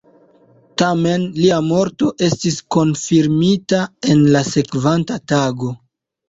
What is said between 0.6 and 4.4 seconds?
Tamen, lia morto estis konfirmita en